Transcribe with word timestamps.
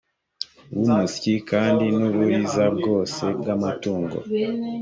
w 0.71 0.77
umusyi 0.85 1.33
kandi 1.49 1.85
n 1.97 1.99
uburiza 2.09 2.63
bwose 2.77 3.23
bw 3.39 3.45
amatungo 3.55 4.17